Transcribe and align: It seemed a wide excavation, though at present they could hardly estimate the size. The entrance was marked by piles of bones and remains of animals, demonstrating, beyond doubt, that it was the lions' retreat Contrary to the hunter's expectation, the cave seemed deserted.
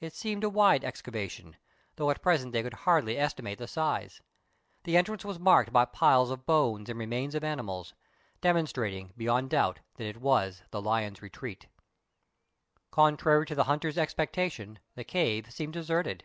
It 0.00 0.14
seemed 0.16 0.42
a 0.42 0.50
wide 0.50 0.84
excavation, 0.84 1.54
though 1.94 2.10
at 2.10 2.22
present 2.22 2.50
they 2.52 2.64
could 2.64 2.74
hardly 2.74 3.16
estimate 3.16 3.58
the 3.58 3.68
size. 3.68 4.20
The 4.82 4.96
entrance 4.96 5.24
was 5.24 5.38
marked 5.38 5.72
by 5.72 5.84
piles 5.84 6.32
of 6.32 6.44
bones 6.44 6.88
and 6.90 6.98
remains 6.98 7.36
of 7.36 7.44
animals, 7.44 7.94
demonstrating, 8.40 9.12
beyond 9.16 9.50
doubt, 9.50 9.78
that 9.94 10.08
it 10.08 10.20
was 10.20 10.64
the 10.72 10.82
lions' 10.82 11.22
retreat 11.22 11.68
Contrary 12.90 13.46
to 13.46 13.54
the 13.54 13.62
hunter's 13.70 13.96
expectation, 13.96 14.80
the 14.96 15.04
cave 15.04 15.52
seemed 15.52 15.74
deserted. 15.74 16.24